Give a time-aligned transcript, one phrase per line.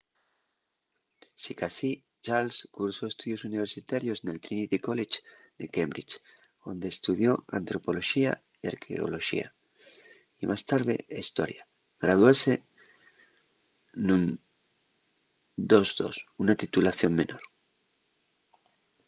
[1.43, 1.91] sicasí
[2.25, 5.15] charles cursó estudios universitarios nel trinity college
[5.59, 6.13] de cambridge
[6.71, 9.47] onde estudió antropoloxía y arqueoloxía
[10.41, 11.63] y más tarde hestoria;
[12.03, 12.53] graduóse
[14.07, 14.23] nun
[15.69, 17.43] 2:2 una titulación menor